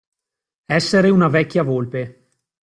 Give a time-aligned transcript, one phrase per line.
[0.65, 2.29] Essere una vecchia volpe.